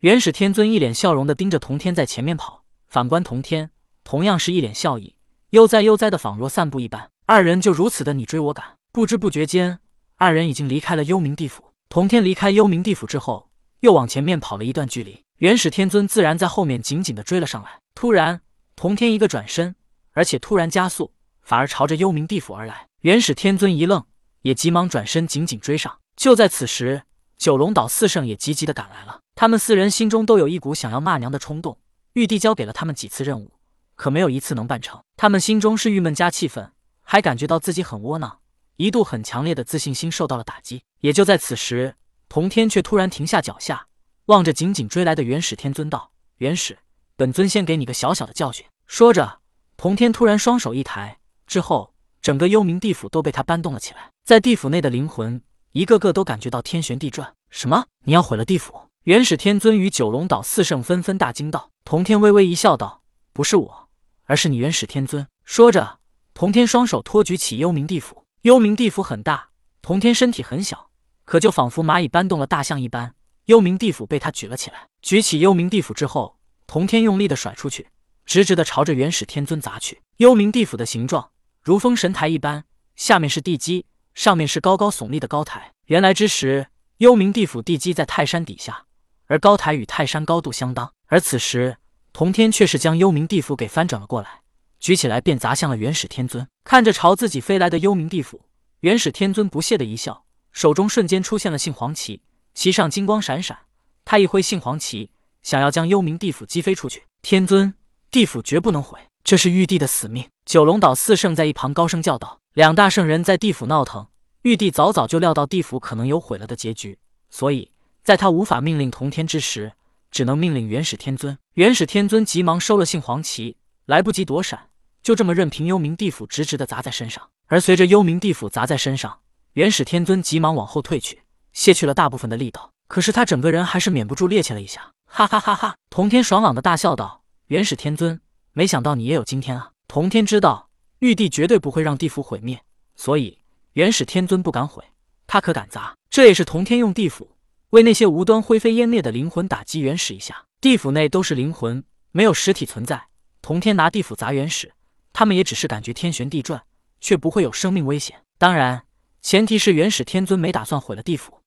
[0.00, 3.72] 元始天尊一脸笑容的盯着童天在前面跑，反观童天，
[4.04, 5.16] 同样是一脸笑意，
[5.50, 7.10] 悠哉悠哉的，仿若散步一般。
[7.26, 9.80] 二人就如此的你追我赶，不知不觉间，
[10.14, 11.72] 二人已经离开了幽冥地府。
[11.88, 13.50] 童天离开幽冥地府之后，
[13.80, 17.80] 又往前面跑了一段距离，元始天尊自然在后面紧紧的追了上来。
[17.96, 18.40] 突然，
[18.76, 19.74] 童天一个转身，
[20.12, 21.12] 而且突然加速，
[21.42, 22.86] 反而朝着幽冥地府而来。
[23.00, 24.04] 元始天尊一愣，
[24.42, 25.98] 也急忙转身紧紧追上。
[26.14, 27.02] 就在此时，
[27.36, 29.22] 九龙岛四圣也急急的赶来了。
[29.40, 31.78] 他们四人心中都有一股想要骂娘的冲动。
[32.14, 33.52] 玉帝交给了他们几次任务，
[33.94, 35.00] 可没有一次能办成。
[35.16, 38.40] 他们心中是郁闷加气愤，还感觉到自己很窝囊，
[38.78, 40.82] 一度很强烈的自信心受到了打击。
[41.02, 41.94] 也就在此时，
[42.28, 43.86] 童天却突然停下脚下，
[44.24, 46.76] 望着紧紧追来的元始天尊道：“元始，
[47.14, 49.38] 本尊先给你个小小的教训。”说着，
[49.76, 54.10] 童天突然双手一抬，之后整个幽冥地府都被他搬动了起来。
[54.24, 57.34] 在地府内的灵魂一个个都感觉到天旋地转。
[57.50, 57.86] 什么？
[58.02, 58.87] 你要毁了地府？
[59.08, 63.00] 元始天尊与九龙岛四圣纷纷大惊道：“童天微微一笑，道
[63.32, 63.88] ：‘不是我，
[64.24, 66.00] 而是你元始天尊。’说着，
[66.34, 68.26] 童天双手托举起幽冥地府。
[68.42, 69.48] 幽冥地府很大，
[69.80, 70.90] 童天身体很小，
[71.24, 73.14] 可就仿佛蚂蚁搬动了大象一般，
[73.46, 74.88] 幽冥地府被他举了起来。
[75.00, 77.88] 举起幽冥地府之后，童天用力的甩出去，
[78.26, 80.02] 直直的朝着元始天尊砸去。
[80.18, 81.30] 幽冥地府的形状
[81.62, 85.72] 如封神台一般，下面是地基，上面是高高耸立的高台。
[85.86, 86.66] 原来之时，
[86.98, 88.84] 幽冥地府地基在泰山底下。
[89.28, 91.76] 而高台与泰山高度相当，而此时
[92.12, 94.40] 童天却是将幽冥地府给翻转了过来，
[94.80, 96.48] 举起来便砸向了元始天尊。
[96.64, 98.40] 看着朝自己飞来的幽冥地府，
[98.80, 102.22] 元始天尊不屑的一笑，手中瞬间出现了杏黄旗，
[102.54, 103.58] 旗上金光闪闪。
[104.04, 105.10] 他一挥杏黄旗，
[105.42, 107.04] 想要将幽冥地府击飞出去。
[107.20, 107.74] 天尊，
[108.10, 110.26] 地府绝不能毁，这是玉帝的死命。
[110.46, 114.06] 九龙岛四圣在一旁高声叫道：“两大圣人在地府闹腾，
[114.42, 116.98] 玉帝早早就料到地府可能有毁了的结局，
[117.28, 117.70] 所以。”
[118.02, 119.72] 在他无法命令同天之时，
[120.10, 121.36] 只能命令元始天尊。
[121.54, 124.68] 元始天尊急忙收了杏黄旗，来不及躲闪，
[125.02, 127.28] 就这么任凭幽冥地府直直的砸在身上。
[127.46, 129.20] 而随着幽冥地府砸在身上，
[129.54, 131.22] 元始天尊急忙往后退去，
[131.52, 132.72] 卸去了大部分的力道。
[132.86, 135.76] 可是他整个人还是免不住趔趄了一下，哈哈哈哈！
[135.90, 138.18] 同天爽朗的大笑道：“元始天尊，
[138.52, 140.70] 没想到你也有今天啊！”同天知道
[141.00, 142.62] 玉帝绝对不会让地府毁灭，
[142.96, 143.38] 所以
[143.74, 144.82] 元始天尊不敢毁，
[145.26, 145.94] 他可敢砸。
[146.08, 147.36] 这也是同天用地府。
[147.70, 153.08] 为那些无端灰飞烟灭的灵魂打击原始一下，地府内都是灵魂，没有实体存在。
[153.42, 154.72] 童天拿地府砸原始，
[155.12, 156.62] 他们也只是感觉天旋地转，
[156.98, 158.22] 却不会有生命危险。
[158.38, 158.84] 当然，
[159.20, 161.42] 前提是元始天尊没打算毁了地府。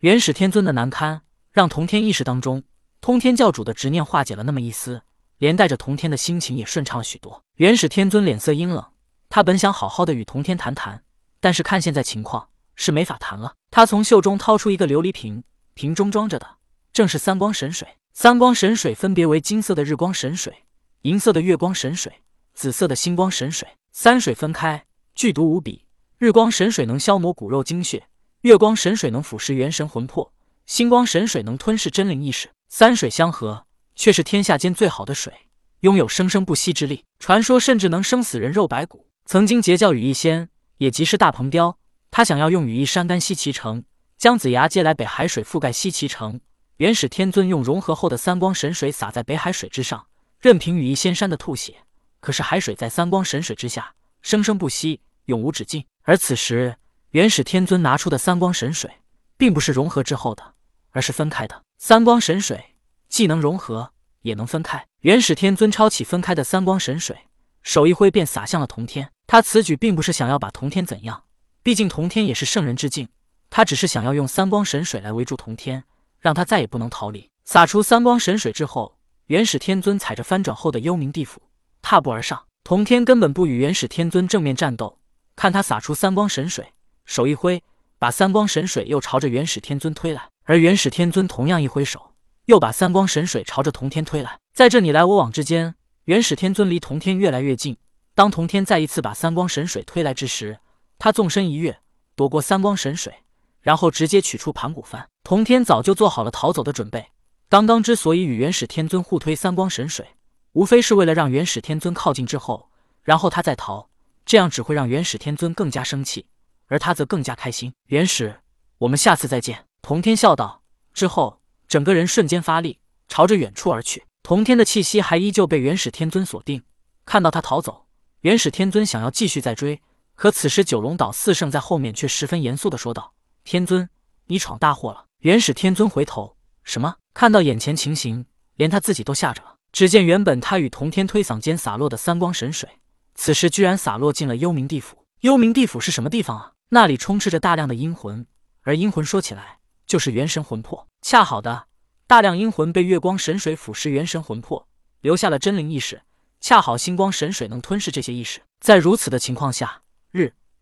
[0.00, 2.62] 元始天尊的难堪，让童天意识当中
[3.00, 5.00] 通天教主的执念化解了那么一丝，
[5.38, 7.42] 连带着童天的心情也顺畅了许多。
[7.56, 8.84] 元始天尊脸色阴冷，
[9.30, 11.02] 他本想好好的与童天谈谈，
[11.40, 12.49] 但是看现在情况。
[12.80, 13.52] 是没法谈了。
[13.70, 16.56] 他从袖中掏出一个琉璃瓶，瓶中装着的
[16.94, 17.86] 正是三光神水。
[18.14, 20.64] 三光神水分别为金色的日光神水、
[21.02, 22.22] 银色的月光神水、
[22.54, 23.68] 紫色的星光神水。
[23.92, 25.84] 三水分开，剧毒无比。
[26.16, 28.08] 日光神水能消磨骨肉精血，
[28.40, 30.32] 月光神水能腐蚀元神魂魄，
[30.64, 32.48] 星光神水能吞噬真灵意识。
[32.68, 35.32] 三水相合，却是天下间最好的水，
[35.80, 37.04] 拥有生生不息之力。
[37.18, 39.06] 传说甚至能生死人肉白骨。
[39.26, 40.48] 曾经截教羽翼仙，
[40.78, 41.78] 也即是大鹏雕。
[42.10, 43.84] 他想要用羽翼山干西岐城，
[44.18, 46.40] 姜子牙借来北海水覆盖西岐城。
[46.78, 50.06] 元始天尊用融合后的三光神水洒在北海水之上，
[50.40, 51.76] 任凭羽翼仙山的吐血。
[52.20, 55.84] 可是海水在三光神水之下，生生不息，永无止境。
[56.02, 56.76] 而此时，
[57.10, 58.90] 元始天尊拿出的三光神水，
[59.36, 60.54] 并不是融合之后的，
[60.90, 61.62] 而是分开的。
[61.78, 62.76] 三光神水
[63.08, 64.86] 既能融合，也能分开。
[65.00, 67.16] 元始天尊抄起分开的三光神水，
[67.62, 69.10] 手一挥便洒向了童天。
[69.26, 71.24] 他此举并不是想要把童天怎样。
[71.70, 73.06] 毕竟童天也是圣人之境，
[73.48, 75.84] 他只是想要用三光神水来围住童天，
[76.18, 77.30] 让他再也不能逃离。
[77.44, 81.40] 洒出三光神水之后，元始天尊踩着翻转后的幽冥地府，
[81.80, 82.42] 踏步而上。
[82.64, 84.98] 童天根本不与元始天尊正面战斗，
[85.36, 86.72] 看他洒出三光神水，
[87.04, 87.62] 手一挥，
[88.00, 90.28] 把三光神水又朝着元始天尊推来。
[90.46, 92.14] 而元始天尊同样一挥手，
[92.46, 94.40] 又把三光神水朝着童天推来。
[94.52, 95.76] 在这你来我往之间，
[96.06, 97.76] 元始天尊离童天越来越近。
[98.16, 100.58] 当童天再一次把三光神水推来之时，
[101.00, 101.80] 他纵身一跃，
[102.14, 103.24] 躲过三光神水，
[103.62, 105.06] 然后直接取出盘古幡。
[105.24, 107.06] 童天早就做好了逃走的准备。
[107.48, 110.06] 刚刚之所以与元始天尊互推三光神水，
[110.52, 112.68] 无非是为了让元始天尊靠近之后，
[113.02, 113.88] 然后他再逃，
[114.26, 116.26] 这样只会让元始天尊更加生气，
[116.66, 117.72] 而他则更加开心。
[117.86, 118.42] 元始，
[118.76, 119.64] 我们下次再见。
[119.80, 120.62] 童天笑道。
[120.92, 124.04] 之后，整个人瞬间发力，朝着远处而去。
[124.22, 126.62] 童天的气息还依旧被元始天尊锁定。
[127.06, 127.86] 看到他逃走，
[128.20, 129.80] 元始天尊想要继续再追。
[130.20, 133.88] 可此时，九龙岛四圣在后面却十分严肃的说道：“天尊，
[134.26, 136.96] 你闯大祸了。”元始天尊回头什么？
[137.14, 138.26] 看到眼前情形，
[138.56, 139.54] 连他自己都吓着了。
[139.72, 142.68] 只见原本他与同天推搡间洒落的三光神水，
[143.14, 145.06] 此时居然洒落进了幽冥地府。
[145.20, 146.52] 幽冥地府是什么地方啊？
[146.68, 148.26] 那里充斥着大量的阴魂，
[148.60, 150.86] 而阴魂说起来就是元神魂魄。
[151.00, 151.64] 恰好的，
[152.06, 154.68] 大量阴魂被月光神水腐蚀元神魂魄，
[155.00, 156.02] 留下了真灵意识。
[156.42, 158.42] 恰好星光神水能吞噬这些意识。
[158.60, 159.80] 在如此的情况下，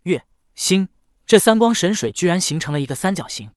[0.03, 0.25] 月、
[0.55, 0.89] 星
[1.27, 3.51] 这三光神水居然形成了一个三角形。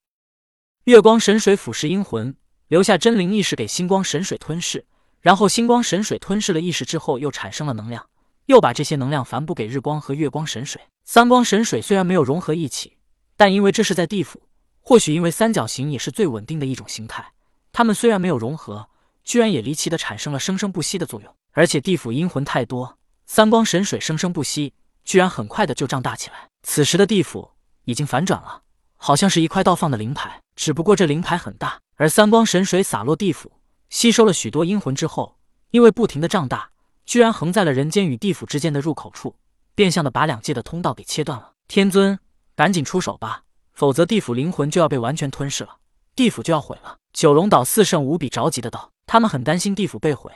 [0.85, 2.35] 月光神水腐蚀阴魂，
[2.67, 4.85] 留下真灵意识给星光神水吞噬。
[5.19, 8.09] 然后星光神水吞噬了意识之后，又产生了能量，
[8.47, 10.81] 又把这些能量反哺给日光和月光神水。
[11.05, 12.97] 三光神水虽然没有融合一起，
[13.37, 14.41] 但因为这是在地府，
[14.79, 17.33] 或许因为三角形也是最稳定的一种形态，
[17.71, 18.89] 它们虽然没有融合，
[19.23, 21.35] 居然也离奇的产生了生生不息的作用。
[21.51, 22.97] 而且地府阴魂太多，
[23.27, 24.73] 三光神水生生不息，
[25.03, 26.49] 居然很快的就胀大起来。
[26.63, 27.51] 此时的地府
[27.85, 28.61] 已经反转了，
[28.97, 33.51] 好像是一块倒放的灵牌，只不过这灵牌很大，而三光神水洒落地府。
[33.89, 35.37] 吸收了许多阴魂之后，
[35.71, 36.69] 因为不停的胀大，
[37.05, 39.35] 居然横在了人间与地府之间的入口处，
[39.75, 41.53] 变相的把两界的通道给切断了。
[41.67, 42.17] 天尊，
[42.55, 43.43] 赶紧出手吧，
[43.73, 45.77] 否则地府灵魂就要被完全吞噬了，
[46.15, 46.97] 地府就要毁了。
[47.11, 50.31] 九龙岛四圣无比着急的道：“他们很担心地府被毁，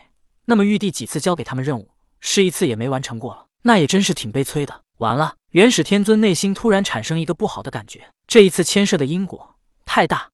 [0.46, 10.30] 那么玉帝几次交给他们任务，是一次也没完成过了，那也真是挺悲催的。”完了，元始天尊内心突然产生一个不好的感觉，这一次牵涉的因果太大，